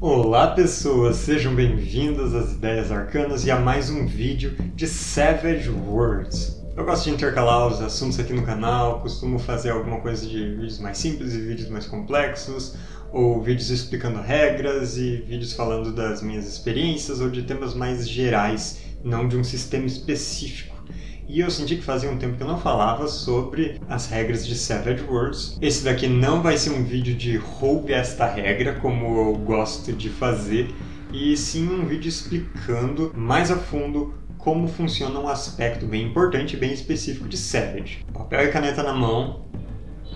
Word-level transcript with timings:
Olá 0.00 0.52
pessoas, 0.52 1.16
sejam 1.16 1.56
bem-vindos 1.56 2.32
às 2.32 2.52
Ideias 2.52 2.92
Arcanas 2.92 3.44
e 3.44 3.50
a 3.50 3.58
mais 3.58 3.90
um 3.90 4.06
vídeo 4.06 4.54
de 4.76 4.86
Savage 4.86 5.68
Words. 5.68 6.62
Eu 6.76 6.84
gosto 6.84 7.04
de 7.04 7.10
intercalar 7.10 7.66
os 7.66 7.80
assuntos 7.80 8.20
aqui 8.20 8.32
no 8.32 8.46
canal, 8.46 9.00
costumo 9.00 9.40
fazer 9.40 9.70
alguma 9.70 10.00
coisa 10.00 10.24
de 10.24 10.54
vídeos 10.54 10.78
mais 10.78 10.98
simples 10.98 11.34
e 11.34 11.40
vídeos 11.40 11.68
mais 11.68 11.84
complexos, 11.84 12.76
ou 13.12 13.42
vídeos 13.42 13.70
explicando 13.70 14.20
regras 14.20 14.96
e 14.96 15.16
vídeos 15.16 15.52
falando 15.52 15.92
das 15.92 16.22
minhas 16.22 16.46
experiências 16.46 17.20
ou 17.20 17.28
de 17.28 17.42
temas 17.42 17.74
mais 17.74 18.08
gerais, 18.08 18.78
não 19.02 19.26
de 19.26 19.36
um 19.36 19.42
sistema 19.42 19.86
específico. 19.86 20.77
E 21.28 21.40
eu 21.40 21.50
senti 21.50 21.76
que 21.76 21.82
fazia 21.82 22.10
um 22.10 22.16
tempo 22.16 22.38
que 22.38 22.42
eu 22.42 22.46
não 22.46 22.58
falava 22.58 23.06
sobre 23.06 23.78
as 23.86 24.06
regras 24.06 24.46
de 24.46 24.54
Savage 24.54 25.04
Worlds. 25.04 25.58
Esse 25.60 25.84
daqui 25.84 26.06
não 26.06 26.42
vai 26.42 26.56
ser 26.56 26.70
um 26.70 26.82
vídeo 26.82 27.14
de 27.14 27.36
roube 27.36 27.92
esta 27.92 28.26
regra, 28.26 28.76
como 28.76 29.04
eu 29.18 29.34
gosto 29.34 29.92
de 29.92 30.08
fazer, 30.08 30.74
e 31.12 31.36
sim 31.36 31.68
um 31.68 31.84
vídeo 31.84 32.08
explicando 32.08 33.12
mais 33.14 33.50
a 33.50 33.56
fundo 33.56 34.14
como 34.38 34.66
funciona 34.66 35.20
um 35.20 35.28
aspecto 35.28 35.84
bem 35.84 36.04
importante 36.04 36.56
e 36.56 36.58
bem 36.58 36.72
específico 36.72 37.28
de 37.28 37.36
Savage. 37.36 38.06
Papel 38.10 38.44
e 38.46 38.48
caneta 38.50 38.82
na 38.82 38.94
mão, 38.94 39.44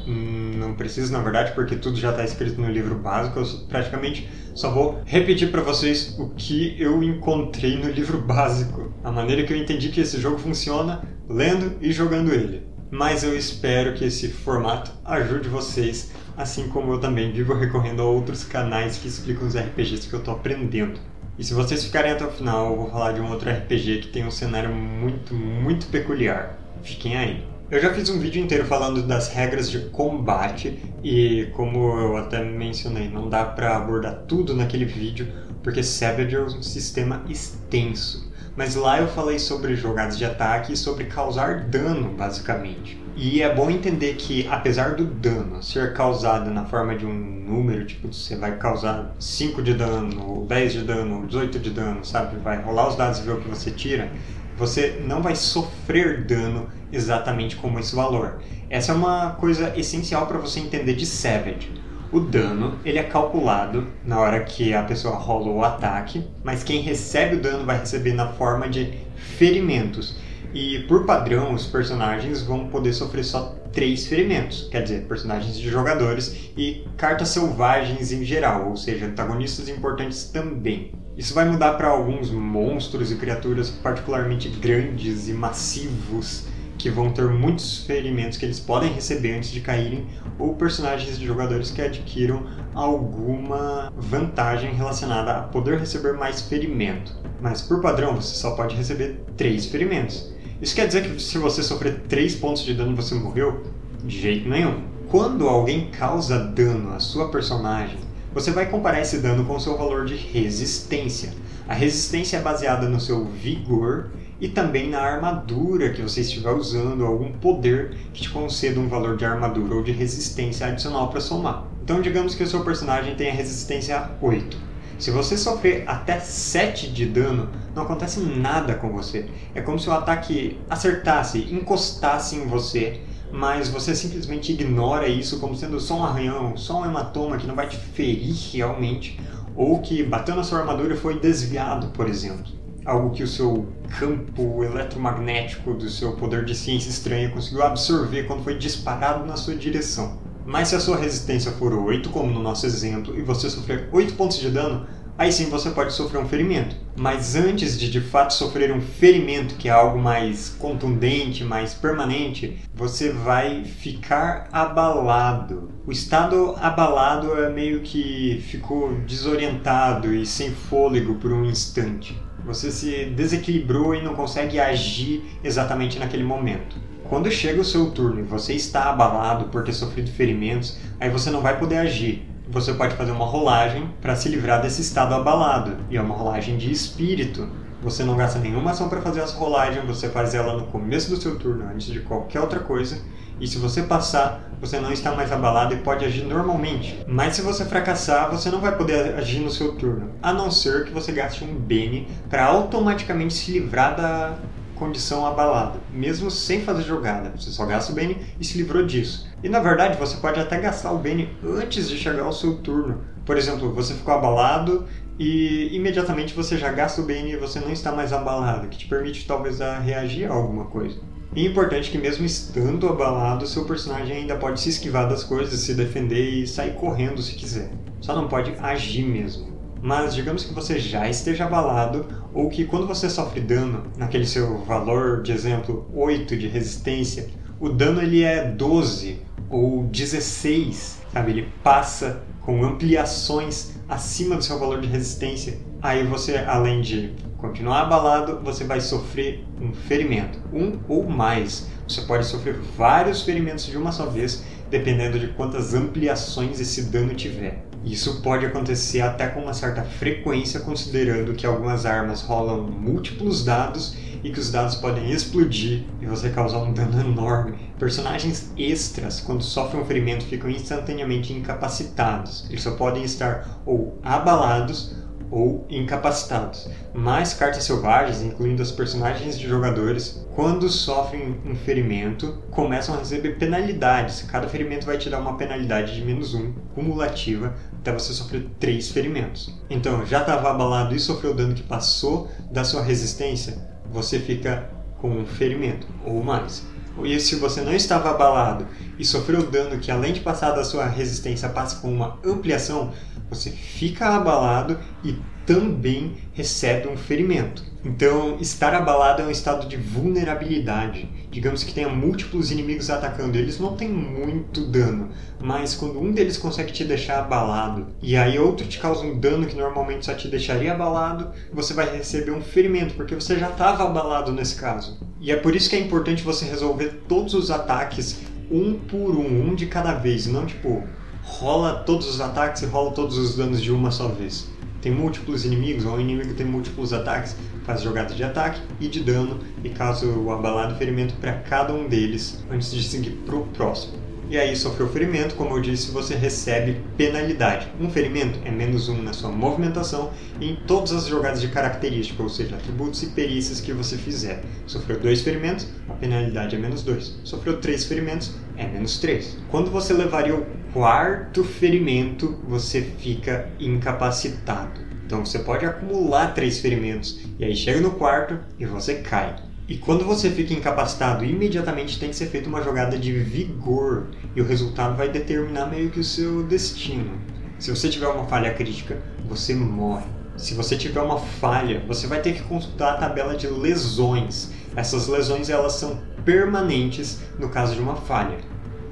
Hum, 0.07 0.53
não 0.57 0.75
preciso, 0.75 1.13
na 1.13 1.21
verdade, 1.21 1.53
porque 1.53 1.77
tudo 1.77 1.97
já 1.97 2.11
está 2.11 2.25
escrito 2.25 2.61
no 2.61 2.71
livro 2.71 2.95
básico. 2.95 3.39
Eu 3.39 3.47
praticamente 3.69 4.29
só 4.55 4.71
vou 4.71 5.01
repetir 5.05 5.51
para 5.51 5.63
vocês 5.63 6.17
o 6.19 6.31
que 6.31 6.77
eu 6.79 7.03
encontrei 7.03 7.77
no 7.79 7.91
livro 7.91 8.19
básico, 8.23 8.93
a 9.03 9.11
maneira 9.11 9.45
que 9.45 9.53
eu 9.53 9.57
entendi 9.57 9.89
que 9.89 10.01
esse 10.01 10.21
jogo 10.21 10.39
funciona 10.39 11.03
lendo 11.29 11.77
e 11.81 11.93
jogando 11.93 12.33
ele. 12.33 12.67
Mas 12.91 13.25
eu 13.25 13.37
espero 13.37 13.95
que 13.95 14.05
esse 14.05 14.29
formato 14.29 14.93
ajude 15.05 15.49
vocês, 15.49 16.13
assim 16.37 16.69
como 16.69 16.93
eu 16.93 17.01
também 17.01 17.33
vivo 17.33 17.55
recorrendo 17.55 18.03
a 18.03 18.05
outros 18.05 18.45
canais 18.45 18.99
que 18.99 19.09
explicam 19.09 19.49
os 19.49 19.57
RPGs 19.57 20.09
que 20.09 20.15
eu 20.15 20.19
estou 20.19 20.35
aprendendo. 20.35 21.01
E 21.39 21.45
se 21.45 21.55
vocês 21.55 21.83
ficarem 21.83 22.13
até 22.13 22.27
o 22.27 22.31
final, 22.31 22.71
eu 22.71 22.77
vou 22.77 22.91
falar 22.91 23.13
de 23.13 23.21
um 23.23 23.31
outro 23.31 23.51
RPG 23.51 24.01
que 24.01 24.09
tem 24.09 24.27
um 24.27 24.31
cenário 24.31 24.71
muito, 24.75 25.35
muito 25.35 25.87
peculiar. 25.87 26.59
Fiquem 26.83 27.17
aí. 27.17 27.52
Eu 27.73 27.81
já 27.81 27.91
fiz 27.95 28.11
um 28.11 28.19
vídeo 28.19 28.45
inteiro 28.45 28.67
falando 28.67 29.03
das 29.03 29.33
regras 29.33 29.71
de 29.71 29.79
combate 29.89 30.79
e 31.03 31.49
como 31.55 31.99
eu 31.99 32.19
até 32.19 32.45
mencionei, 32.45 33.09
não 33.09 33.31
dá 33.31 33.47
para 33.47 33.75
abordar 33.75 34.25
tudo 34.29 34.55
naquele 34.55 34.85
vídeo 34.85 35.33
porque 35.63 35.83
Savage 35.83 36.37
é 36.37 36.41
um 36.43 36.63
sistema 36.63 37.25
extenso. 37.31 38.31
Mas 38.55 38.75
lá 38.75 39.01
eu 39.01 39.09
falei 39.09 39.39
sobre 39.39 39.75
jogadas 39.75 40.19
de 40.19 40.25
ataque 40.27 40.75
e 40.75 40.77
sobre 40.77 41.05
causar 41.05 41.61
dano, 41.61 42.11
basicamente. 42.11 43.01
E 43.17 43.41
é 43.41 43.55
bom 43.55 43.71
entender 43.71 44.17
que, 44.17 44.47
apesar 44.49 44.95
do 44.95 45.07
dano 45.07 45.63
ser 45.63 45.95
causado 45.95 46.51
na 46.51 46.67
forma 46.67 46.95
de 46.95 47.07
um 47.07 47.15
número, 47.15 47.87
tipo, 47.87 48.13
você 48.13 48.37
vai 48.37 48.59
causar 48.59 49.15
5 49.19 49.63
de 49.63 49.73
dano, 49.73 50.45
10 50.47 50.73
de 50.75 50.83
dano, 50.83 51.27
18 51.27 51.59
de 51.59 51.71
dano, 51.71 52.05
sabe? 52.05 52.37
Vai 52.37 52.61
rolar 52.61 52.89
os 52.89 52.97
dados 52.97 53.21
e 53.21 53.23
ver 53.23 53.33
o 53.33 53.41
que 53.41 53.49
você 53.49 53.71
tira 53.71 54.11
você 54.57 55.03
não 55.05 55.23
vai 55.23 55.35
sofrer 55.35 56.25
dano 56.25 56.69
exatamente 56.93 57.57
como 57.57 57.79
esse 57.79 57.95
valor. 57.95 58.41
Essa 58.69 58.93
é 58.93 58.95
uma 58.95 59.33
coisa 59.33 59.73
essencial 59.77 60.27
para 60.27 60.39
você 60.39 60.61
entender 60.61 60.95
de 60.95 61.07
Savage. 61.07 61.71
O 62.13 62.21
dano 62.21 62.79
ele 62.85 62.99
é 62.99 63.03
calculado 63.03 63.87
na 64.05 64.21
hora 64.21 64.45
que 64.45 64.75
a 64.75 64.83
pessoa 64.83 65.17
rola 65.17 65.49
o 65.49 65.65
ataque, 65.65 66.23
mas 66.45 66.63
quem 66.63 66.83
recebe 66.83 67.37
o 67.37 67.41
dano 67.41 67.65
vai 67.65 67.79
receber 67.79 68.13
na 68.13 68.29
forma 68.29 68.69
de 68.69 68.93
ferimentos. 69.17 70.17
E 70.53 70.81
por 70.81 71.07
padrão, 71.07 71.55
os 71.55 71.67
personagens 71.67 72.43
vão 72.43 72.69
poder 72.69 72.93
sofrer 72.93 73.25
só 73.25 73.57
três 73.73 74.07
ferimentos, 74.07 74.69
quer 74.71 74.83
dizer, 74.83 75.07
personagens 75.07 75.57
de 75.57 75.71
jogadores 75.71 76.51
e 76.57 76.85
cartas 76.99 77.29
selvagens 77.29 78.13
em 78.13 78.23
geral, 78.23 78.69
ou 78.69 78.77
seja, 78.77 79.07
antagonistas 79.07 79.71
importantes 79.71 80.25
também. 80.25 80.93
Isso 81.17 81.35
vai 81.35 81.45
mudar 81.45 81.75
para 81.75 81.89
alguns 81.89 82.31
monstros 82.31 83.13
e 83.13 83.17
criaturas 83.17 83.69
particularmente 83.69 84.49
grandes 84.49 85.29
e 85.29 85.35
massivos 85.35 86.47
que 86.79 86.91
vão 86.91 87.11
ter 87.13 87.29
muitos 87.29 87.85
ferimentos 87.85 88.39
que 88.39 88.45
eles 88.45 88.59
podem 88.59 88.93
receber 88.93 89.37
antes 89.37 89.51
de 89.51 89.61
caírem, 89.61 90.07
ou 90.39 90.55
personagens 90.55 91.19
de 91.19 91.25
jogadores 91.25 91.71
que 91.71 91.81
adquiram 91.81 92.45
alguma 92.75 93.93
vantagem 93.97 94.75
relacionada 94.75 95.33
a 95.33 95.43
poder 95.43 95.79
receber 95.79 96.15
mais 96.15 96.43
ferimento. 96.43 97.15
Mas 97.41 97.61
por 97.61 97.81
padrão 97.81 98.17
você 98.17 98.35
só 98.35 98.53
pode 98.53 98.75
receber 98.75 99.23
3 99.37 99.67
ferimentos. 99.67 100.33
Isso 100.61 100.75
quer 100.75 100.87
dizer 100.87 101.03
que 101.03 101.23
se 101.23 101.39
você 101.39 101.63
sofrer 101.63 102.01
3 102.09 102.37
pontos 102.37 102.65
de 102.65 102.75
dano 102.75 102.97
você 102.97 103.15
morreu? 103.15 103.63
De 104.03 104.19
jeito 104.19 104.49
nenhum. 104.49 104.83
Quando 105.09 105.47
alguém 105.47 105.91
causa 105.91 106.39
dano 106.39 106.95
à 106.95 106.99
sua 106.99 107.31
personagem, 107.31 107.99
você 108.35 108.51
vai 108.51 108.71
comparar 108.71 109.01
esse 109.01 109.19
dano 109.19 109.45
com 109.45 109.57
o 109.57 109.61
seu 109.61 109.77
valor 109.77 110.05
de 110.05 110.17
resistência. 110.17 111.31
A 111.69 111.75
resistência 111.75 112.39
é 112.39 112.41
baseada 112.41 112.89
no 112.89 113.01
seu 113.01 113.25
vigor 113.25 114.11
e 114.41 114.49
também 114.49 114.91
na 114.91 115.01
armadura 115.01 115.93
que 115.93 116.03
você 116.03 116.23
estiver 116.23 116.53
usando, 116.53 117.05
algum 117.05 117.31
poder 117.33 117.97
que 118.13 118.23
te 118.23 118.31
conceda 118.31 118.81
um 118.81 118.89
valor 118.89 119.17
de 119.17 119.25
armadura 119.25 119.77
ou 119.77 119.83
de 119.83 119.93
resistência 119.93 120.67
adicional 120.67 121.09
para 121.09 121.21
somar. 121.21 121.67
Então, 121.85 122.01
digamos 122.01 122.35
que 122.35 122.43
o 122.43 122.47
seu 122.47 122.65
personagem 122.65 123.15
tenha 123.15 123.33
resistência 123.33 124.11
8. 124.21 124.57
Se 124.99 125.11
você 125.11 125.37
sofrer 125.37 125.85
até 125.87 126.19
7 126.21 126.93
de 126.93 127.07
dano, 127.07 127.51
não 127.75 127.83
acontece 127.83 128.21
nada 128.21 128.75
com 128.75 128.89
você. 128.91 129.27
É 129.55 129.61
como 129.61 129.79
se 129.79 129.89
o 129.89 129.93
ataque 129.93 130.59
acertasse, 130.71 131.49
encostasse 131.53 132.37
em 132.37 132.47
você 132.47 133.01
mas 133.33 133.69
você 133.69 133.95
simplesmente 133.95 134.53
ignora 134.53 135.09
isso 135.09 135.41
como 135.41 135.57
sendo 135.57 135.81
só 135.81 135.97
um 135.97 136.05
arranhão, 136.05 136.57
só 136.57 136.83
um 136.83 136.85
hematoma 136.85 137.39
que 137.39 137.47
não 137.47 137.55
vai 137.55 137.67
te 137.67 137.77
ferir 137.77 138.37
realmente, 138.53 139.19
ou 139.57 139.81
que 139.81 140.03
bateu 140.03 140.37
na 140.37 140.45
sua 140.45 140.61
armadura 140.61 140.95
foi 140.97 141.19
desviado, 141.19 141.89
por 141.89 142.09
exemplo. 142.09 142.53
Algo 142.85 143.11
que 143.11 143.23
o 143.23 143.29
seu 143.29 143.67
campo 143.99 144.63
eletromagnético 144.63 145.73
do 145.73 145.89
seu 145.89 146.13
poder 146.13 146.45
de 146.45 146.55
ciência 146.55 146.91
estranha 146.91 147.31
conseguiu 147.31 147.63
absorver 147.63 148.25
quando 148.25 148.45
foi 148.45 148.59
disparado 148.59 149.25
na 149.25 149.37
sua 149.37 149.55
direção. 149.55 150.19
Mas 150.45 150.69
se 150.69 150.75
a 150.75 150.81
sua 150.81 150.97
resistência 150.97 151.53
for 151.53 151.73
8, 151.73 152.11
como 152.11 152.33
no 152.33 152.43
nosso 152.43 152.67
exemplo, 152.67 153.17
e 153.17 153.23
você 153.23 153.49
sofrer 153.49 153.89
8 153.93 154.15
pontos 154.15 154.39
de 154.39 154.51
dano, 154.51 154.87
aí 155.23 155.33
sim 155.33 155.49
você 155.49 155.71
pode 155.71 155.93
sofrer 155.93 156.21
um 156.21 156.29
ferimento. 156.29 156.75
Mas 156.97 157.37
antes 157.37 157.79
de 157.79 157.91
de 157.91 158.01
fato 158.01 158.35
sofrer 158.35 158.73
um 158.73 158.81
ferimento, 158.81 159.55
que 159.55 159.69
é 159.69 159.73
algo 159.73 159.99
mais 159.99 160.49
contundente, 160.49 161.45
mais 161.45 161.73
permanente, 161.73 162.59
você 162.75 163.11
vai 163.11 163.65
ficar 163.65 164.49
abalado. 164.53 165.71
O 165.87 165.93
estado 165.93 166.57
abalado 166.61 167.35
é 167.41 167.49
meio 167.49 167.81
que 167.81 168.43
ficou 168.49 168.93
desorientado 169.07 170.13
e 170.13 170.27
sem 170.27 170.51
fôlego 170.51 171.15
por 171.15 171.33
um 171.33 171.45
instante. 171.45 172.21
Você 172.45 172.73
se 172.73 173.05
desequilibrou 173.07 173.95
e 173.95 174.03
não 174.03 174.15
consegue 174.15 174.59
agir 174.59 175.23
exatamente 175.45 176.01
naquele 176.01 176.25
momento. 176.25 176.77
Quando 177.09 177.31
chega 177.31 177.61
o 177.61 177.65
seu 177.65 177.91
turno 177.91 178.21
e 178.21 178.25
você 178.25 178.55
está 178.55 178.91
abalado 178.91 179.45
por 179.47 179.63
ter 179.63 179.73
sofrido 179.73 180.11
ferimentos, 180.11 180.79
aí 180.99 181.09
você 181.09 181.31
não 181.31 181.41
vai 181.41 181.59
poder 181.59 181.77
agir 181.77 182.32
você 182.53 182.75
pode 182.75 182.95
fazer 182.97 183.13
uma 183.13 183.25
rolagem 183.25 183.89
para 184.03 184.15
se 184.15 184.29
livrar 184.29 184.61
desse 184.61 184.83
estado 184.83 185.15
abalado. 185.15 185.79
E 185.91 185.97
é 185.97 186.03
uma 186.03 186.15
rolagem 186.15 186.59
de 186.59 186.71
espírito. 186.71 187.49
Você 187.83 188.05
não 188.05 188.15
gasta 188.15 188.39
nenhuma 188.39 188.73
ação 188.73 188.91
para 188.91 189.01
fazer 189.01 189.21
essa 189.21 189.37
rolagem, 189.37 189.85
você 189.87 190.09
faz 190.09 190.35
ela 190.35 190.53
no 190.53 190.67
começo 190.67 191.11
do 191.11 191.17
seu 191.17 191.37
turno, 191.37 191.65
antes 191.73 191.87
de 191.87 192.01
qualquer 192.01 192.41
outra 192.41 192.61
coisa. 192.61 192.99
E 193.41 193.49
se 193.49 193.59
você 193.59 193.83
passar, 193.83 194.53
você 194.61 194.79
não 194.79 194.93
está 194.93 195.13
mais 195.13 195.33
abalado 195.33 195.75
e 195.75 195.79
pode 195.79 196.05
agir 196.05 196.25
normalmente. 196.25 197.03
Mas 197.09 197.35
se 197.35 197.43
você 197.43 197.65
fracassar, 197.65 198.31
você 198.31 198.51
não 198.51 198.61
vai 198.61 198.77
poder 198.77 199.15
agir 199.15 199.41
no 199.41 199.51
seu 199.51 199.75
turno, 199.75 200.11
a 200.23 200.33
não 200.33 200.51
ser 200.51 200.85
que 200.85 200.93
você 200.93 201.11
gaste 201.11 201.43
um 201.43 201.55
Bene 201.55 202.07
para 202.29 202.45
automaticamente 202.45 203.35
se 203.35 203.51
livrar 203.51 203.97
da 203.97 204.37
condição 204.83 205.25
abalada, 205.25 205.79
mesmo 205.93 206.29
sem 206.29 206.63
fazer 206.63 206.83
jogada. 206.83 207.31
Você 207.37 207.51
só 207.51 207.65
gasta 207.65 207.93
o 207.93 207.95
Bane 207.95 208.17
e 208.41 208.45
se 208.45 208.59
livrou 208.59 208.85
disso. 208.85 209.29
E 209.41 209.49
na 209.49 209.61
verdade 209.61 209.97
você 209.97 210.17
pode 210.17 210.41
até 210.41 210.61
gastar 210.61 210.91
o 210.91 210.99
Bane 210.99 211.29
antes 211.45 211.89
de 211.89 211.97
chegar 211.97 212.25
ao 212.25 212.33
seu 212.33 212.57
turno. 212.57 213.01
Por 213.25 213.37
exemplo, 213.37 213.73
você 213.73 213.95
ficou 213.95 214.13
abalado 214.13 214.85
e 215.21 215.69
imediatamente 215.73 216.35
você 216.35 216.59
já 216.59 216.73
gasta 216.73 217.01
o 217.01 217.05
Bane 217.05 217.33
e 217.33 217.37
você 217.37 217.61
não 217.61 217.71
está 217.71 217.93
mais 217.93 218.13
abalado, 218.13 218.67
que 218.67 218.77
te 218.79 218.89
permite 218.89 219.25
talvez 219.25 219.61
a 219.61 219.79
reagir 219.79 220.29
a 220.29 220.35
alguma 220.35 220.65
coisa. 220.65 220.99
E 221.37 221.47
é 221.47 221.49
importante 221.49 221.89
que 221.89 221.97
mesmo 221.97 222.27
estando 222.27 222.89
abalado, 222.89 223.47
seu 223.47 223.65
personagem 223.65 224.17
ainda 224.17 224.35
pode 224.35 224.61
se 224.61 224.69
esquivar 224.69 225.09
das 225.09 225.23
coisas, 225.23 225.61
se 225.61 225.75
defender 225.75 226.29
e 226.29 226.47
sair 226.47 226.75
correndo 226.75 227.23
se 227.23 227.37
quiser. 227.37 227.71
Só 228.01 228.17
não 228.17 228.27
pode 228.27 228.53
agir 228.59 229.05
mesmo. 229.05 229.52
Mas 229.83 230.15
digamos 230.15 230.45
que 230.45 230.55
você 230.55 230.79
já 230.79 231.09
esteja 231.09 231.45
abalado 231.45 232.07
ou 232.33 232.49
que 232.49 232.65
quando 232.65 232.87
você 232.87 233.11
sofre 233.11 233.41
dano, 233.41 233.83
naquele 233.97 234.25
seu 234.25 234.59
valor 234.59 235.23
de 235.23 235.33
exemplo 235.33 235.91
8 235.93 236.37
de 236.37 236.47
resistência, 236.47 237.29
o 237.59 237.69
dano 237.69 238.01
ele 238.01 238.23
é 238.23 238.45
12 238.45 239.21
ou 239.51 239.83
16, 239.85 241.01
sabe? 241.13 241.33
Ele 241.33 241.49
passa 241.65 242.23
com 242.41 242.65
ampliações 242.65 243.73
acima 243.89 244.37
do 244.37 244.45
seu 244.45 244.57
valor 244.57 244.81
de 244.81 244.87
resistência. 244.87 245.59
Aí 245.83 246.07
você, 246.07 246.37
além 246.37 246.81
de 246.81 247.13
continuar 247.37 247.83
abalado, 247.83 248.41
você 248.43 248.63
vai 248.63 248.81
sofrer 248.81 249.45
um 249.61 249.73
ferimento, 249.73 250.39
um 250.53 250.79
ou 250.89 251.09
mais. 251.09 251.69
Você 251.89 252.03
pode 252.03 252.25
sofrer 252.25 252.55
vários 252.77 253.23
ferimentos 253.23 253.67
de 253.67 253.77
uma 253.77 253.91
só 253.91 254.07
vez, 254.07 254.45
dependendo 254.71 255.19
de 255.19 255.27
quantas 255.29 255.75
ampliações 255.75 256.61
esse 256.61 256.85
dano 256.85 257.15
tiver. 257.15 257.65
Isso 257.85 258.21
pode 258.23 258.47
acontecer 258.47 259.01
até 259.01 259.29
com 259.29 259.41
uma 259.41 259.55
certa 259.55 259.83
frequência, 259.83 260.61
considerando 260.61 261.35
que 261.35 261.47
algumas 261.47 261.85
armas 261.85 262.23
rolam 262.23 262.63
múltiplos 262.63 263.45
dados 263.45 263.97
e 264.23 264.31
que 264.31 264.39
os 264.39 264.53
dados 264.53 264.77
podem 264.77 265.11
explodir 265.11 265.83
e 266.01 266.07
você 266.07 266.31
causar 266.31 266.59
um 266.59 266.73
dano 266.73 267.01
enorme. 267.01 267.59
Personagens 267.79 268.53
extras, 268.57 269.21
quando 269.21 269.43
sofrem 269.43 269.83
um 269.83 269.85
ferimento, 269.85 270.25
ficam 270.25 270.49
instantaneamente 270.49 271.33
incapacitados. 271.33 272.47
Eles 272.49 272.63
só 272.63 272.73
podem 272.73 273.03
estar 273.03 273.61
ou 273.67 273.99
abalados 274.03 274.95
ou 275.33 275.67
incapacitados. 275.71 276.69
Mas 276.93 277.33
cartas 277.33 277.65
selvagens, 277.65 278.21
incluindo 278.21 278.63
os 278.63 278.71
personagens 278.71 279.39
de 279.39 279.49
jogadores, 279.49 280.25
quando 280.35 280.69
sofrem 280.69 281.41
um 281.47 281.57
ferimento, 281.57 282.43
começam 282.51 282.95
a 282.95 282.99
receber 282.99 283.39
penalidades. 283.39 284.23
Cada 284.31 284.47
ferimento 284.47 284.85
vai 284.85 284.99
te 284.99 285.09
dar 285.09 285.21
uma 285.21 285.39
penalidade 285.39 285.95
de 285.95 286.05
menos 286.05 286.35
um, 286.35 286.53
cumulativa, 286.75 287.55
até 287.83 287.93
você 287.93 288.13
sofrer 288.13 288.47
três 288.61 288.91
ferimentos. 288.91 289.53
Então, 289.69 290.07
já 290.07 290.21
estava 290.21 290.49
abalado 290.51 290.95
e 290.95 291.01
sofreu 291.01 291.35
dano 291.35 291.53
que 291.53 291.65
passou 291.65 292.31
da 292.51 292.63
sua 292.63 292.81
resistência, 292.81 293.59
você 293.93 294.21
fica 294.21 294.71
com 294.99 295.11
um 295.11 295.27
ferimento 295.27 295.87
ou 296.07 296.23
mais. 296.23 296.65
E 297.05 297.19
se 297.19 297.37
você 297.37 297.61
não 297.61 297.73
estava 297.73 298.11
abalado 298.11 298.67
e 298.99 299.05
sofreu 299.05 299.51
dano 299.51 299.81
que 299.81 299.91
além 299.91 300.13
de 300.13 300.21
passar 300.21 300.53
da 300.53 300.63
sua 300.63 300.87
resistência 300.87 301.49
passa 301.49 301.81
com 301.81 301.93
uma 301.93 302.19
ampliação, 302.25 302.93
você 303.29 303.51
fica 303.51 304.11
abalado 304.11 304.79
e 305.03 305.17
também 305.47 306.17
recebe 306.33 306.89
um 306.89 306.97
ferimento. 306.97 307.65
Então, 307.85 308.37
estar 308.41 308.73
abalado 308.75 309.23
é 309.23 309.25
um 309.25 309.31
estado 309.31 309.67
de 309.67 309.77
vulnerabilidade. 309.77 311.09
Digamos 311.33 311.65
que 311.65 311.75
tenha 311.75 311.89
múltiplos 311.89 312.53
inimigos 312.53 312.91
atacando, 312.91 313.37
eles 313.37 313.59
não 313.59 313.75
têm 313.75 313.89
muito 313.89 314.65
dano, 314.67 315.09
mas 315.41 315.75
quando 315.75 316.01
um 316.01 316.13
deles 316.13 316.37
consegue 316.37 316.73
te 316.73 316.85
deixar 316.85 317.19
abalado 317.19 317.89
e 318.01 318.17
aí 318.17 318.39
outro 318.39 318.69
te 318.69 318.79
causa 318.79 319.05
um 319.05 319.19
dano 319.19 319.47
que 319.47 319.57
normalmente 319.57 320.07
só 320.07 320.15
te 320.15 320.29
deixaria 320.29 320.73
abalado, 320.73 321.31
você 321.53 321.75
vai 321.75 321.97
receber 321.97 322.31
um 322.31 322.41
ferimento, 322.41 322.95
porque 322.95 323.15
você 323.15 323.37
já 323.37 323.51
estava 323.51 323.85
abalado 323.85 324.31
nesse 324.31 324.55
caso. 324.55 325.01
E 325.21 325.33
é 325.33 325.37
por 325.37 325.57
isso 325.57 325.69
que 325.69 325.75
é 325.75 325.81
importante 325.81 326.23
você 326.23 326.45
resolver 326.45 327.01
todos 327.09 327.35
os 327.35 327.51
ataques 327.51 328.21
um 328.51 328.75
por 328.75 329.17
um, 329.17 329.49
um 329.49 329.55
de 329.55 329.67
cada 329.67 329.95
vez, 329.95 330.27
não 330.27 330.47
tipo 330.47 330.85
rola 331.23 331.83
todos 331.87 332.07
os 332.09 332.21
ataques 332.21 332.63
e 332.63 332.67
rola 332.67 332.93
todos 332.93 333.17
os 333.17 333.37
danos 333.37 333.61
de 333.63 333.73
uma 333.73 333.91
só 333.91 334.09
vez. 334.09 334.52
Tem 334.83 334.91
múltiplos 334.91 335.45
inimigos, 335.45 335.87
ou 335.87 335.95
o 335.95 336.01
inimigo 336.01 336.35
tem 336.35 336.45
múltiplos 336.45 336.93
ataques, 336.93 337.37
faz 337.65 337.83
jogada 337.83 338.13
de 338.13 338.25
ataque 338.25 338.61
e 338.81 338.89
de 338.89 339.01
dano 339.01 339.39
e 339.63 339.71
causa 339.71 340.05
o 340.07 340.33
abalado 340.33 340.75
ferimento 340.75 341.15
para 341.21 341.35
cada 341.35 341.73
um 341.73 341.89
deles 341.89 342.45
antes 342.51 342.73
de 342.73 342.83
seguir 342.83 343.13
para 343.25 343.37
o 343.37 343.47
próximo. 343.47 344.12
E 344.31 344.39
aí, 344.39 344.57
sofreu 344.57 344.89
ferimento, 344.89 345.35
como 345.35 345.57
eu 345.57 345.61
disse, 345.61 345.91
você 345.91 346.15
recebe 346.15 346.81
penalidade. 346.97 347.69
Um 347.79 347.91
ferimento 347.91 348.39
é 348.45 348.51
menos 348.51 348.89
um 348.89 349.03
na 349.03 349.13
sua 349.13 349.31
movimentação 349.31 350.11
e 350.41 350.51
em 350.51 350.57
todas 350.57 350.93
as 350.93 351.07
jogadas 351.07 351.41
de 351.41 351.49
característica, 351.49 352.23
ou 352.23 352.29
seja, 352.29 352.57
atributos 352.57 353.03
e 353.03 353.07
perícias 353.07 353.61
que 353.61 353.73
você 353.73 353.97
fizer. 353.99 354.43
Sofreu 354.67 354.99
dois 354.99 355.21
ferimentos, 355.21 355.67
a 355.89 355.93
penalidade 355.93 356.57
é 356.57 356.59
menos 356.59 356.83
dois. 356.83 357.15
Sofreu 357.25 357.61
três 357.61 357.85
ferimentos, 357.85 358.35
é 358.57 358.67
menos 358.67 358.99
três. 358.99 359.37
Quando 359.51 359.71
você 359.71 359.93
levaria 359.93 360.35
o 360.35 360.47
quarto 360.73 361.45
ferimento, 361.45 362.39
você 362.49 362.81
fica 362.81 363.51
incapacitado. 363.61 364.81
Então 365.05 365.27
você 365.27 365.41
pode 365.41 365.67
acumular 365.67 366.29
três 366.29 366.59
ferimentos 366.59 367.21
e 367.39 367.45
aí 367.45 367.55
chega 367.55 367.81
no 367.81 367.91
quarto 367.91 368.39
e 368.59 368.65
você 368.65 368.95
cai. 368.95 369.37
E 369.73 369.79
quando 369.79 370.05
você 370.05 370.29
fica 370.31 370.53
incapacitado, 370.53 371.25
imediatamente 371.25 371.99
tem 371.99 372.11
que 372.11 372.17
ser 372.17 372.27
feita 372.27 372.47
uma 372.47 372.61
jogada 372.61 372.99
de 372.99 373.11
vigor 373.11 374.09
e 374.37 374.41
o 374.43 374.45
resultado 374.45 374.99
vai 374.99 375.09
determinar 375.09 375.65
meio 375.65 375.89
que 375.89 375.99
o 375.99 376.05
seu 376.05 376.43
destino. 376.43 377.19
Se 377.59 377.71
você 377.71 377.89
tiver 377.89 378.07
uma 378.09 378.27
falha 378.27 378.53
crítica, 378.53 379.01
você 379.27 379.55
morre. 379.55 380.05
Se 380.37 380.53
você 380.53 380.77
tiver 380.77 381.01
uma 381.01 381.19
falha, 381.19 381.83
você 381.89 382.07
vai 382.07 382.21
ter 382.21 382.35
que 382.35 382.43
consultar 382.43 382.93
a 382.93 382.97
tabela 382.99 383.35
de 383.35 383.47
lesões. 383.47 384.51
Essas 384.77 385.09
lesões 385.09 385.49
elas 385.49 385.73
são 385.73 385.99
permanentes 386.23 387.21
no 387.39 387.49
caso 387.49 387.75
de 387.75 387.81
uma 387.81 387.97
falha. 387.97 388.41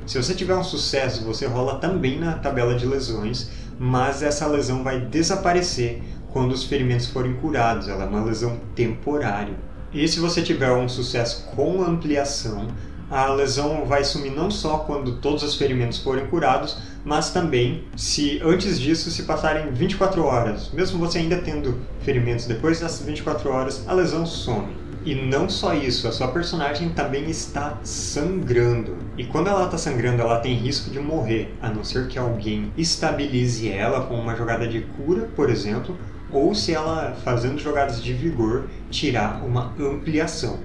Se 0.06 0.16
você 0.16 0.32
tiver 0.32 0.56
um 0.56 0.64
sucesso, 0.64 1.26
você 1.26 1.44
rola 1.44 1.74
também 1.74 2.18
na 2.18 2.38
tabela 2.38 2.74
de 2.74 2.86
lesões, 2.86 3.50
mas 3.78 4.22
essa 4.22 4.46
lesão 4.46 4.82
vai 4.82 4.98
desaparecer 4.98 6.00
quando 6.32 6.52
os 6.52 6.64
ferimentos 6.64 7.08
forem 7.08 7.34
curados. 7.34 7.86
Ela 7.86 8.04
é 8.04 8.08
uma 8.08 8.24
lesão 8.24 8.58
temporária. 8.74 9.68
E 9.92 10.06
se 10.06 10.20
você 10.20 10.40
tiver 10.40 10.72
um 10.72 10.88
sucesso 10.88 11.48
com 11.54 11.82
ampliação, 11.82 12.68
a 13.10 13.26
lesão 13.26 13.84
vai 13.84 14.04
sumir 14.04 14.30
não 14.30 14.48
só 14.50 14.78
quando 14.78 15.16
todos 15.16 15.42
os 15.42 15.56
ferimentos 15.56 15.98
forem 15.98 16.26
curados, 16.28 16.78
mas 17.04 17.30
também 17.30 17.84
se 17.96 18.40
antes 18.44 18.78
disso 18.78 19.10
se 19.10 19.24
passarem 19.24 19.72
24 19.72 20.22
horas. 20.24 20.70
Mesmo 20.72 20.98
você 20.98 21.18
ainda 21.18 21.38
tendo 21.38 21.76
ferimentos 22.02 22.46
depois 22.46 22.78
dessas 22.78 23.04
24 23.04 23.50
horas, 23.50 23.84
a 23.88 23.92
lesão 23.92 24.24
some. 24.24 24.68
E 25.04 25.14
não 25.14 25.48
só 25.48 25.74
isso, 25.74 26.06
a 26.06 26.12
sua 26.12 26.28
personagem 26.28 26.90
também 26.90 27.28
está 27.28 27.78
sangrando. 27.82 28.96
E 29.16 29.24
quando 29.24 29.48
ela 29.48 29.64
está 29.64 29.78
sangrando, 29.78 30.20
ela 30.20 30.38
tem 30.38 30.54
risco 30.54 30.90
de 30.90 31.00
morrer, 31.00 31.54
a 31.60 31.68
não 31.68 31.82
ser 31.82 32.06
que 32.06 32.18
alguém 32.18 32.70
estabilize 32.76 33.68
ela 33.68 34.02
com 34.02 34.14
uma 34.14 34.36
jogada 34.36 34.68
de 34.68 34.82
cura, 34.82 35.28
por 35.34 35.48
exemplo, 35.48 35.96
ou 36.32 36.54
se 36.54 36.72
ela, 36.72 37.16
fazendo 37.24 37.58
jogadas 37.58 38.02
de 38.02 38.12
vigor, 38.12 38.68
tirar 38.90 39.44
uma 39.44 39.74
ampliação. 39.78 40.58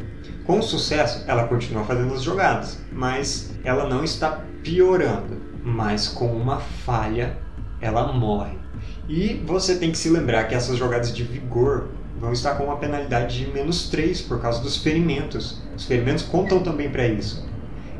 Com 0.45 0.61
sucesso, 0.61 1.23
ela 1.27 1.47
continua 1.47 1.83
fazendo 1.83 2.13
as 2.13 2.21
jogadas, 2.21 2.79
mas 2.91 3.51
ela 3.63 3.89
não 3.89 4.03
está 4.03 4.41
piorando. 4.63 5.41
Mas 5.63 6.07
com 6.07 6.27
uma 6.27 6.59
falha, 6.59 7.37
ela 7.81 8.13
morre. 8.13 8.57
E 9.09 9.41
você 9.45 9.75
tem 9.75 9.91
que 9.91 9.97
se 9.97 10.09
lembrar 10.09 10.43
que 10.43 10.53
essas 10.53 10.77
jogadas 10.77 11.13
de 11.13 11.23
vigor 11.23 11.89
vão 12.19 12.31
estar 12.31 12.55
com 12.55 12.65
uma 12.65 12.77
penalidade 12.77 13.37
de 13.37 13.51
menos 13.51 13.89
3 13.89 14.21
por 14.21 14.39
causa 14.39 14.61
dos 14.61 14.77
ferimentos. 14.77 15.61
Os 15.75 15.85
ferimentos 15.85 16.23
contam 16.23 16.59
também 16.61 16.89
para 16.89 17.07
isso. 17.07 17.47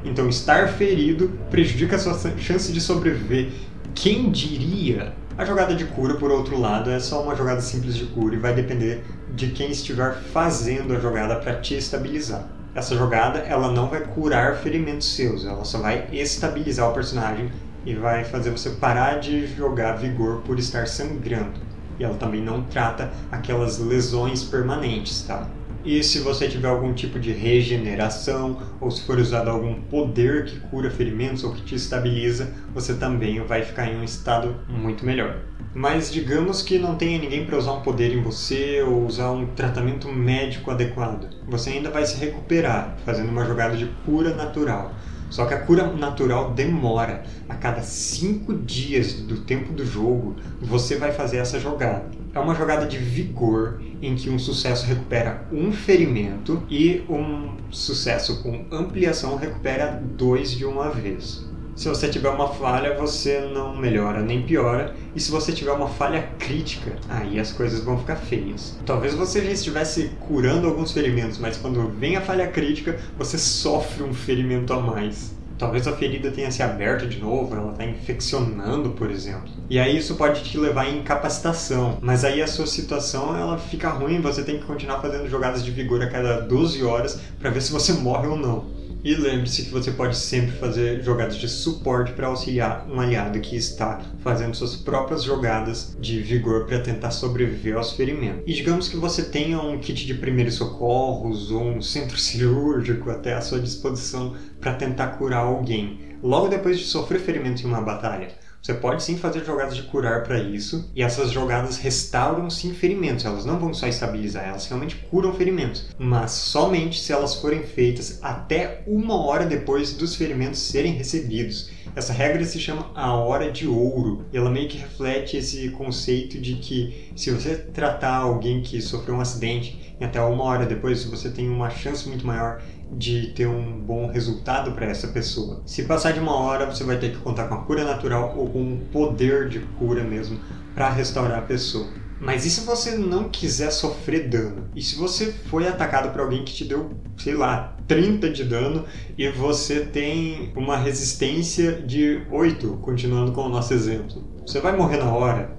Então, 0.04 0.30
estar 0.30 0.70
ferido 0.70 1.32
prejudica 1.50 1.96
a 1.96 2.00
sua 2.00 2.38
chance 2.38 2.72
de 2.72 2.80
sobreviver. 2.80 3.52
Quem 3.96 4.30
diria 4.30 5.14
a 5.38 5.44
jogada 5.44 5.76
de 5.76 5.84
cura, 5.84 6.16
por 6.16 6.32
outro 6.32 6.58
lado, 6.58 6.90
é 6.90 6.98
só 6.98 7.22
uma 7.22 7.36
jogada 7.36 7.60
simples 7.60 7.96
de 7.96 8.06
cura 8.06 8.36
e 8.36 8.40
vai 8.40 8.54
depender 8.54 9.04
de 9.34 9.50
quem 9.50 9.70
estiver 9.70 10.16
fazendo 10.32 10.96
a 10.96 11.00
jogada 11.00 11.36
para 11.36 11.60
te 11.60 11.76
estabilizar. 11.76 12.48
Essa 12.74 12.96
jogada 12.96 13.40
ela 13.40 13.70
não 13.70 13.90
vai 13.90 14.02
curar 14.02 14.56
ferimentos 14.58 15.14
seus, 15.14 15.46
ela 15.46 15.66
só 15.66 15.80
vai 15.80 16.08
estabilizar 16.14 16.90
o 16.90 16.94
personagem 16.94 17.52
e 17.86 17.94
vai 17.94 18.24
fazer 18.24 18.50
você 18.50 18.70
parar 18.70 19.20
de 19.20 19.46
jogar 19.48 19.98
vigor 19.98 20.42
por 20.46 20.58
estar 20.58 20.88
sangrando. 20.88 21.60
E 22.00 22.04
ela 22.04 22.16
também 22.16 22.42
não 22.42 22.64
trata 22.64 23.12
aquelas 23.30 23.78
lesões 23.78 24.44
permanentes, 24.44 25.24
tá? 25.24 25.48
E 25.86 26.02
se 26.02 26.18
você 26.18 26.48
tiver 26.48 26.68
algum 26.68 26.94
tipo 26.94 27.20
de 27.20 27.32
regeneração 27.32 28.60
ou 28.82 28.90
se 28.90 29.04
for 29.04 29.20
usado 29.20 29.52
algum 29.52 29.82
poder 29.84 30.46
que 30.46 30.60
cura 30.60 30.90
ferimentos 30.90 31.44
ou 31.44 31.54
que 31.54 31.62
te 31.62 31.76
estabiliza, 31.76 32.52
você 32.74 32.96
também 32.96 33.40
vai 33.44 33.62
ficar 33.64 33.88
em 33.88 34.00
um 34.00 34.04
estado 34.04 34.56
muito 34.68 35.06
melhor. 35.06 35.44
Mas 35.76 36.12
digamos 36.12 36.64
que 36.64 36.80
não 36.80 36.96
tenha 36.96 37.20
ninguém 37.20 37.46
para 37.46 37.58
usar 37.58 37.74
um 37.74 37.82
poder 37.82 38.16
em 38.16 38.22
você 38.22 38.82
ou 38.82 39.06
usar 39.06 39.30
um 39.30 39.46
tratamento 39.48 40.12
médico 40.12 40.72
adequado. 40.72 41.30
Você 41.48 41.70
ainda 41.70 41.92
vai 41.92 42.04
se 42.04 42.18
recuperar 42.18 42.98
fazendo 43.06 43.30
uma 43.30 43.46
jogada 43.46 43.78
de 43.78 43.86
cura 44.06 44.34
natural. 44.34 44.92
Só 45.36 45.44
que 45.44 45.54
a 45.54 45.60
cura 45.60 45.92
natural 45.92 46.54
demora. 46.54 47.26
A 47.50 47.56
cada 47.56 47.82
5 47.82 48.54
dias 48.54 49.16
do 49.16 49.42
tempo 49.42 49.74
do 49.74 49.86
jogo, 49.86 50.38
você 50.62 50.96
vai 50.96 51.12
fazer 51.12 51.40
essa 51.40 51.60
jogada. 51.60 52.06
É 52.34 52.40
uma 52.40 52.56
jogada 52.56 52.86
de 52.86 52.98
vigor 52.98 53.82
em 54.02 54.16
que 54.16 54.30
um 54.30 54.40
sucesso 54.40 54.86
recupera 54.86 55.46
um 55.52 55.74
ferimento 55.74 56.64
e 56.70 57.04
um 57.10 57.50
sucesso 57.70 58.42
com 58.42 58.64
ampliação 58.72 59.36
recupera 59.36 60.02
dois 60.02 60.52
de 60.52 60.64
uma 60.64 60.90
vez. 60.90 61.45
Se 61.76 61.90
você 61.90 62.08
tiver 62.08 62.30
uma 62.30 62.48
falha, 62.48 62.96
você 62.96 63.42
não 63.54 63.76
melhora 63.76 64.22
nem 64.22 64.42
piora. 64.42 64.96
E 65.14 65.20
se 65.20 65.30
você 65.30 65.52
tiver 65.52 65.74
uma 65.74 65.90
falha 65.90 66.30
crítica, 66.40 66.94
aí 67.10 67.38
as 67.38 67.52
coisas 67.52 67.84
vão 67.84 68.00
ficar 68.00 68.16
feias. 68.16 68.80
Talvez 68.86 69.14
você 69.14 69.44
já 69.44 69.52
estivesse 69.52 70.12
curando 70.22 70.68
alguns 70.68 70.94
ferimentos, 70.94 71.38
mas 71.38 71.58
quando 71.58 71.86
vem 71.90 72.16
a 72.16 72.22
falha 72.22 72.48
crítica, 72.48 72.98
você 73.18 73.38
sofre 73.38 74.04
um 74.04 74.14
ferimento 74.14 74.72
a 74.72 74.80
mais. 74.80 75.36
Talvez 75.58 75.86
a 75.88 75.94
ferida 75.94 76.32
tenha 76.32 76.52
se 76.52 76.64
aberto 76.64 77.08
de 77.08 77.20
novo, 77.20 77.56
ela 77.56 77.72
está 77.72 77.86
infeccionando, 77.86 78.92
por 78.92 79.12
exemplo. 79.12 79.50
E 79.70 79.78
aí 79.78 79.98
isso 79.98 80.16
pode 80.16 80.44
te 80.44 80.58
levar 80.58 80.86
à 80.86 80.90
incapacitação. 80.90 81.98
Mas 82.02 82.24
aí 82.24 82.42
a 82.42 82.48
sua 82.48 82.68
situação 82.68 83.36
ela 83.38 83.58
fica 83.58 83.90
ruim, 83.90 84.22
você 84.22 84.44
tem 84.44 84.60
que 84.60 84.66
continuar 84.66 85.02
fazendo 85.02 85.30
jogadas 85.30 85.64
de 85.64 85.72
vigor 85.72 86.02
a 86.02 86.10
cada 86.10 86.42
12 86.42 86.84
horas 86.84 87.20
para 87.40 87.50
ver 87.50 87.62
se 87.62 87.72
você 87.72 87.94
morre 87.94 88.28
ou 88.28 88.38
não. 88.38 88.75
E 89.06 89.14
lembre-se 89.14 89.66
que 89.66 89.70
você 89.70 89.92
pode 89.92 90.18
sempre 90.18 90.58
fazer 90.58 91.04
jogadas 91.04 91.38
de 91.38 91.48
suporte 91.48 92.12
para 92.14 92.26
auxiliar 92.26 92.88
um 92.90 93.00
aliado 93.00 93.40
que 93.40 93.56
está 93.56 94.02
fazendo 94.24 94.56
suas 94.56 94.76
próprias 94.76 95.22
jogadas 95.22 95.96
de 96.00 96.20
vigor 96.20 96.66
para 96.66 96.80
tentar 96.80 97.12
sobreviver 97.12 97.78
aos 97.78 97.94
ferimentos. 97.94 98.42
E 98.48 98.54
digamos 98.54 98.88
que 98.88 98.98
você 98.98 99.22
tenha 99.22 99.62
um 99.62 99.78
kit 99.78 100.08
de 100.08 100.16
primeiros 100.16 100.56
socorros 100.56 101.52
ou 101.52 101.62
um 101.62 101.84
centro 101.84 102.18
cirúrgico 102.18 103.12
até 103.12 103.36
à 103.36 103.42
sua 103.42 103.60
disposição 103.60 104.36
para 104.60 104.74
tentar 104.74 105.20
curar 105.20 105.46
alguém, 105.46 106.18
logo 106.24 106.48
depois 106.48 106.80
de 106.80 106.86
sofrer 106.86 107.20
ferimento 107.20 107.62
em 107.62 107.68
uma 107.68 107.82
batalha. 107.82 108.30
Você 108.66 108.74
pode 108.74 109.04
sim 109.04 109.16
fazer 109.16 109.46
jogadas 109.46 109.76
de 109.76 109.84
curar 109.84 110.24
para 110.24 110.40
isso, 110.40 110.90
e 110.96 111.04
essas 111.04 111.30
jogadas 111.30 111.78
restauram 111.78 112.50
sim 112.50 112.74
ferimentos. 112.74 113.24
Elas 113.24 113.46
não 113.46 113.60
vão 113.60 113.72
só 113.76 113.86
estabilizar, 113.86 114.44
elas 114.44 114.66
realmente 114.66 114.96
curam 114.96 115.36
ferimentos, 115.36 115.86
mas 116.00 116.32
somente 116.32 117.00
se 117.00 117.14
elas 117.14 117.36
forem 117.36 117.62
feitas 117.62 118.18
até 118.24 118.82
uma 118.88 119.24
hora 119.24 119.46
depois 119.46 119.94
dos 119.94 120.16
ferimentos 120.16 120.62
serem 120.62 120.94
recebidos. 120.94 121.70
Essa 121.96 122.12
regra 122.12 122.44
se 122.44 122.60
chama 122.60 122.90
a 122.96 123.14
hora 123.14 123.52
de 123.52 123.68
ouro, 123.68 124.26
e 124.34 124.38
ela 124.38 124.50
meio 124.50 124.68
que 124.68 124.80
reflete 124.80 125.38
esse 125.38 125.70
conceito 125.70 126.42
de 126.42 126.56
que 126.56 127.12
se 127.16 127.30
você 127.30 127.56
tratar 127.56 128.16
alguém 128.16 128.64
que 128.64 128.82
sofreu 128.82 129.14
um 129.14 129.22
acidente 129.22 129.85
e 130.00 130.04
até 130.04 130.22
uma 130.22 130.44
hora 130.44 130.66
depois, 130.66 131.04
você 131.06 131.30
tem 131.30 131.50
uma 131.50 131.70
chance 131.70 132.08
muito 132.08 132.28
maior 132.28 132.62
de 132.92 133.28
ter 133.34 133.48
um 133.48 133.80
bom 133.80 134.08
resultado 134.08 134.74
para 134.74 134.86
essa 134.86 135.08
pessoa. 135.08 135.62
Se 135.66 135.84
passar 135.84 136.12
de 136.12 136.20
uma 136.20 136.36
hora, 136.36 136.66
você 136.66 136.84
vai 136.84 136.98
ter 136.98 137.12
que 137.12 137.18
contar 137.18 137.48
com 137.48 137.56
a 137.56 137.64
cura 137.64 137.84
natural 137.84 138.34
ou 138.38 138.50
com 138.50 138.62
um 138.62 138.78
poder 138.92 139.48
de 139.48 139.60
cura 139.60 140.04
mesmo 140.04 140.40
para 140.74 140.90
restaurar 140.90 141.40
a 141.40 141.44
pessoa. 141.44 141.88
Mas 142.20 142.46
e 142.46 142.50
se 142.50 142.62
você 142.62 142.98
não 142.98 143.30
quiser 143.30 143.72
sofrer 143.72 144.30
dano? 144.30 144.70
E 144.76 144.82
se 144.82 144.96
você 144.96 145.32
foi 145.32 145.68
atacado 145.68 146.12
por 146.12 146.22
alguém 146.22 146.44
que 146.46 146.54
te 146.54 146.66
deu, 146.66 146.92
sei 147.18 147.34
lá, 147.34 147.76
30 147.88 148.30
de 148.30 148.44
dano 148.44 148.86
e 149.18 149.30
você 149.30 149.82
tem 149.82 150.52
uma 150.56 150.78
resistência 150.78 151.74
de 151.74 152.22
8, 152.32 152.80
continuando 152.82 153.32
com 153.32 153.42
o 153.42 153.50
nosso 153.50 153.74
exemplo? 153.74 154.24
Você 154.46 154.60
vai 154.60 154.76
morrer 154.76 154.98
na 154.98 155.14
hora? 155.14 155.58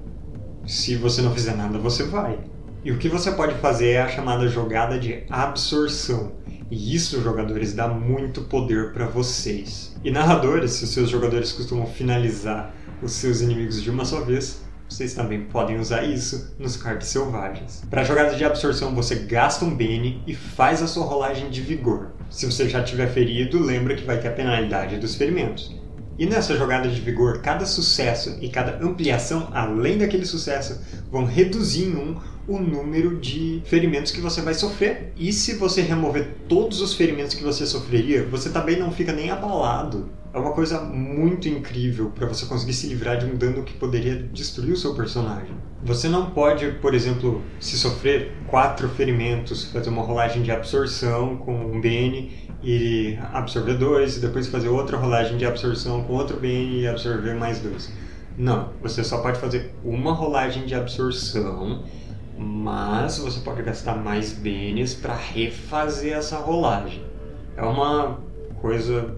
Se 0.67 0.97
você 0.97 1.23
não 1.23 1.33
fizer 1.33 1.55
nada, 1.57 1.79
você 1.79 2.05
vai. 2.05 2.39
E 2.87 2.93
o 2.93 2.99
que 2.99 3.09
você 3.09 3.33
pode 3.33 3.57
fazer 3.57 3.95
é 3.95 4.01
a 4.01 4.07
chamada 4.07 4.47
jogada 4.47 4.97
de 4.97 5.25
absorção 5.29 6.35
e 6.71 6.95
isso, 6.95 7.21
jogadores, 7.21 7.75
dá 7.75 7.89
muito 7.89 8.43
poder 8.43 8.93
para 8.93 9.07
vocês. 9.07 9.97
E 10.05 10.11
narradores, 10.13 10.71
se 10.71 10.85
os 10.85 10.91
seus 10.91 11.11
jogadores 11.11 11.51
costumam 11.51 11.85
finalizar 11.89 12.73
os 13.03 13.11
seus 13.11 13.41
inimigos 13.41 13.83
de 13.83 13.91
uma 13.91 14.05
só 14.05 14.21
vez, 14.21 14.63
vocês 14.89 15.15
também 15.15 15.47
podem 15.47 15.81
usar 15.81 16.05
isso 16.05 16.55
nos 16.61 16.77
cards 16.77 17.09
selvagens. 17.09 17.83
Para 17.91 18.05
jogadas 18.05 18.39
de 18.39 18.45
absorção, 18.45 18.95
você 18.95 19.17
gasta 19.17 19.65
um 19.65 19.75
Bane 19.75 20.23
e 20.25 20.33
faz 20.33 20.81
a 20.81 20.87
sua 20.87 21.07
rolagem 21.07 21.51
de 21.51 21.63
vigor. 21.63 22.13
Se 22.31 22.47
você 22.47 22.69
já 22.69 22.85
tiver 22.85 23.09
ferido, 23.09 23.61
lembra 23.61 23.97
que 23.97 24.05
vai 24.05 24.21
ter 24.21 24.29
a 24.29 24.33
penalidade 24.33 24.97
dos 24.99 25.17
ferimentos. 25.17 25.75
E 26.17 26.25
nessa 26.25 26.57
jogada 26.57 26.89
de 26.89 27.01
vigor, 27.01 27.43
cada 27.43 27.67
sucesso 27.67 28.39
e 28.41 28.49
cada 28.49 28.79
ampliação 28.81 29.49
além 29.53 29.99
daquele 29.99 30.25
sucesso 30.25 30.81
vão 31.11 31.25
reduzir 31.25 31.89
em 31.89 31.97
um 31.97 32.17
o 32.49 32.59
número 32.59 33.19
de 33.19 33.63
ferimentos 33.65 34.13
que 34.13 34.21
você 34.21 34.41
vai 34.41 34.55
sofrer. 34.55 35.13
E 35.17 35.33
se 35.33 35.55
você 35.55 35.83
remover 35.83 36.29
todos 36.49 36.81
os 36.81 36.95
ferimentos 36.95 37.35
que 37.35 37.43
você 37.43 37.67
sofreria, 37.67 38.25
você 38.25 38.51
também 38.51 38.79
não 38.79 38.91
fica 38.91 39.13
nem 39.13 39.31
abalado. 39.31 40.11
É 40.33 40.39
uma 40.39 40.53
coisa 40.53 40.81
muito 40.81 41.49
incrível 41.49 42.11
para 42.15 42.27
você 42.27 42.45
conseguir 42.45 42.75
se 42.75 42.87
livrar 42.89 43.17
de 43.17 43.25
um 43.25 43.37
dano 43.37 43.63
que 43.63 43.73
poderia 43.73 44.17
destruir 44.17 44.75
o 44.75 44.77
seu 44.77 44.95
personagem. 44.95 45.57
Você 45.83 46.09
não 46.09 46.31
pode, 46.31 46.73
por 46.73 46.95
exemplo, 46.95 47.43
se 47.59 47.79
sofrer 47.79 48.33
quatro 48.47 48.89
ferimentos, 48.91 49.65
fazer 49.65 49.89
uma 49.89 50.03
rolagem 50.03 50.43
de 50.43 50.51
absorção 50.51 51.37
com 51.39 51.55
um 51.55 51.81
Bane 51.81 52.51
e 52.63 53.19
absorver 53.33 53.75
dois, 53.75 54.19
e 54.19 54.21
depois 54.21 54.47
fazer 54.49 54.69
outra 54.69 54.99
rolagem 54.99 55.39
de 55.39 55.47
absorção 55.47 56.05
com 56.05 56.13
outro 56.13 56.37
Bane 56.37 56.81
e 56.81 56.87
absorver 56.87 57.35
mais 57.35 57.61
dois. 57.61 57.91
Não, 58.37 58.71
você 58.83 59.03
só 59.03 59.23
pode 59.23 59.39
fazer 59.39 59.75
uma 59.83 60.13
rolagem 60.13 60.67
de 60.67 60.75
absorção 60.75 61.83
mas 62.39 63.19
você 63.19 63.41
pode 63.41 63.63
gastar 63.63 63.97
mais 63.97 64.33
bens 64.33 64.95
para 64.95 65.15
refazer 65.15 66.13
essa 66.13 66.37
rolagem. 66.37 67.03
É 67.57 67.63
uma 67.63 68.19
coisa 68.61 69.17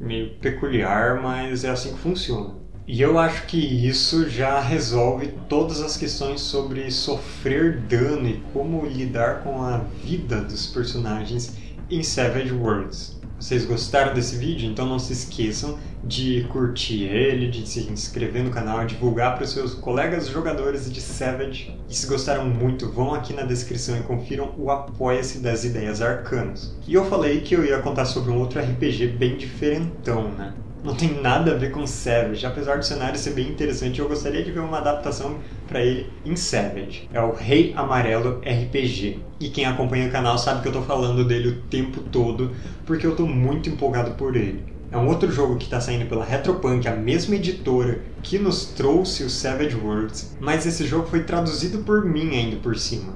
meio 0.00 0.34
peculiar, 0.36 1.20
mas 1.22 1.64
é 1.64 1.70
assim 1.70 1.92
que 1.92 1.98
funciona. 1.98 2.54
E 2.86 3.00
eu 3.00 3.18
acho 3.18 3.46
que 3.46 3.56
isso 3.56 4.28
já 4.28 4.60
resolve 4.60 5.34
todas 5.48 5.80
as 5.80 5.96
questões 5.96 6.42
sobre 6.42 6.90
sofrer 6.90 7.80
dano 7.80 8.28
e 8.28 8.42
como 8.52 8.84
lidar 8.84 9.42
com 9.42 9.62
a 9.62 9.78
vida 10.04 10.42
dos 10.42 10.66
personagens 10.66 11.56
em 11.90 12.02
Savage 12.02 12.52
Worlds. 12.52 13.18
Vocês 13.44 13.66
gostaram 13.66 14.14
desse 14.14 14.36
vídeo? 14.36 14.70
Então 14.70 14.86
não 14.86 14.98
se 14.98 15.12
esqueçam 15.12 15.78
de 16.02 16.44
curtir 16.44 17.02
ele, 17.02 17.50
de 17.50 17.68
se 17.68 17.80
inscrever 17.92 18.42
no 18.42 18.48
canal, 18.48 18.86
divulgar 18.86 19.34
para 19.34 19.44
os 19.44 19.52
seus 19.52 19.74
colegas 19.74 20.28
jogadores 20.28 20.90
de 20.90 20.98
Savage. 20.98 21.78
E 21.86 21.94
se 21.94 22.06
gostaram 22.06 22.46
muito, 22.48 22.90
vão 22.90 23.12
aqui 23.12 23.34
na 23.34 23.42
descrição 23.42 23.98
e 23.98 24.02
confiram 24.02 24.54
o 24.56 24.70
Apoia-se 24.70 25.40
das 25.40 25.62
Ideias 25.62 26.00
Arcanas. 26.00 26.74
E 26.88 26.94
eu 26.94 27.04
falei 27.04 27.42
que 27.42 27.54
eu 27.54 27.62
ia 27.62 27.82
contar 27.82 28.06
sobre 28.06 28.30
um 28.30 28.38
outro 28.38 28.58
RPG 28.58 29.08
bem 29.08 29.36
diferentão, 29.36 30.32
né? 30.32 30.54
Não 30.84 30.94
tem 30.94 31.18
nada 31.22 31.52
a 31.52 31.56
ver 31.56 31.70
com 31.70 31.86
Savage, 31.86 32.44
apesar 32.44 32.76
do 32.76 32.84
cenário 32.84 33.18
ser 33.18 33.30
bem 33.30 33.48
interessante. 33.48 34.00
Eu 34.00 34.08
gostaria 34.08 34.44
de 34.44 34.52
ver 34.52 34.60
uma 34.60 34.76
adaptação 34.76 35.38
para 35.66 35.80
ele 35.80 36.10
em 36.26 36.36
Savage. 36.36 37.08
É 37.10 37.20
o 37.22 37.32
Rei 37.32 37.72
Amarelo 37.74 38.40
RPG. 38.40 39.18
E 39.40 39.48
quem 39.48 39.64
acompanha 39.64 40.08
o 40.08 40.12
canal 40.12 40.36
sabe 40.36 40.60
que 40.60 40.68
eu 40.68 40.72
estou 40.72 40.84
falando 40.84 41.24
dele 41.24 41.48
o 41.48 41.62
tempo 41.62 42.02
todo, 42.02 42.50
porque 42.84 43.06
eu 43.06 43.12
estou 43.12 43.26
muito 43.26 43.70
empolgado 43.70 44.10
por 44.12 44.36
ele. 44.36 44.62
É 44.92 44.98
um 44.98 45.08
outro 45.08 45.32
jogo 45.32 45.56
que 45.56 45.64
está 45.64 45.80
saindo 45.80 46.06
pela 46.06 46.24
Retropunk, 46.24 46.86
a 46.86 46.94
mesma 46.94 47.34
editora 47.34 48.02
que 48.22 48.38
nos 48.38 48.66
trouxe 48.66 49.24
o 49.24 49.30
Savage 49.30 49.74
Worlds, 49.74 50.36
mas 50.38 50.66
esse 50.66 50.86
jogo 50.86 51.08
foi 51.08 51.24
traduzido 51.24 51.78
por 51.78 52.04
mim 52.04 52.36
ainda 52.36 52.56
por 52.56 52.76
cima. 52.76 53.14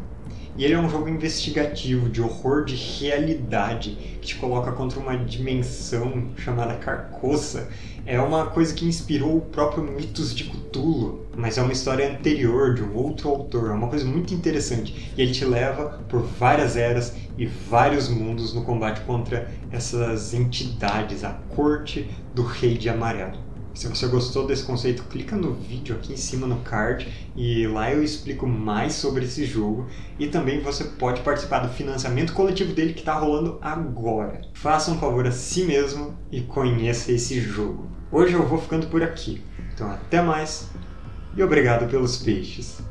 E 0.58 0.64
ele 0.64 0.74
é 0.74 0.78
um 0.78 0.90
jogo 0.90 1.08
investigativo, 1.08 2.08
de 2.08 2.20
horror 2.20 2.64
de 2.64 2.74
realidade, 2.74 3.96
que 4.20 4.26
te 4.26 4.34
coloca 4.34 4.72
contra 4.72 4.98
uma 4.98 5.16
dimensão 5.16 6.32
chamada 6.36 6.74
Carcoça. 6.74 7.68
É 8.04 8.20
uma 8.20 8.46
coisa 8.46 8.74
que 8.74 8.84
inspirou 8.84 9.36
o 9.36 9.40
próprio 9.40 9.84
Mitos 9.84 10.34
de 10.34 10.50
Cthulhu, 10.50 11.26
mas 11.36 11.58
é 11.58 11.62
uma 11.62 11.72
história 11.72 12.10
anterior 12.10 12.74
de 12.74 12.82
um 12.82 12.96
outro 12.96 13.28
autor. 13.28 13.70
É 13.70 13.72
uma 13.72 13.86
coisa 13.86 14.04
muito 14.04 14.34
interessante. 14.34 15.12
E 15.16 15.22
ele 15.22 15.30
te 15.30 15.44
leva 15.44 16.00
por 16.08 16.22
várias 16.22 16.76
eras 16.76 17.14
e 17.36 17.46
vários 17.46 18.08
mundos 18.08 18.52
no 18.52 18.64
combate 18.64 19.02
contra 19.02 19.48
essas 19.70 20.34
entidades, 20.34 21.22
a 21.22 21.38
corte 21.54 22.10
do 22.34 22.42
Rei 22.42 22.76
de 22.76 22.88
Amarelo. 22.88 23.47
Se 23.78 23.86
você 23.86 24.08
gostou 24.08 24.44
desse 24.44 24.64
conceito, 24.64 25.04
clica 25.04 25.36
no 25.36 25.54
vídeo 25.54 25.94
aqui 25.94 26.12
em 26.12 26.16
cima 26.16 26.48
no 26.48 26.56
card 26.62 27.08
e 27.36 27.64
lá 27.68 27.92
eu 27.92 28.02
explico 28.02 28.44
mais 28.44 28.94
sobre 28.94 29.24
esse 29.24 29.46
jogo 29.46 29.86
e 30.18 30.26
também 30.26 30.60
você 30.60 30.82
pode 30.82 31.20
participar 31.20 31.60
do 31.60 31.72
financiamento 31.72 32.32
coletivo 32.32 32.74
dele 32.74 32.92
que 32.92 32.98
está 32.98 33.14
rolando 33.14 33.56
agora. 33.62 34.40
Faça 34.52 34.90
um 34.90 34.98
favor 34.98 35.24
a 35.28 35.30
si 35.30 35.62
mesmo 35.62 36.18
e 36.32 36.40
conheça 36.40 37.12
esse 37.12 37.40
jogo. 37.40 37.88
Hoje 38.10 38.32
eu 38.32 38.44
vou 38.44 38.60
ficando 38.60 38.88
por 38.88 39.00
aqui. 39.00 39.40
Então 39.72 39.88
até 39.88 40.20
mais 40.20 40.68
e 41.36 41.40
obrigado 41.40 41.88
pelos 41.88 42.16
peixes. 42.16 42.82